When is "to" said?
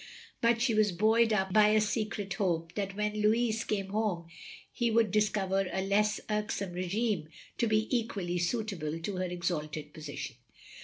7.59-7.67, 8.99-9.17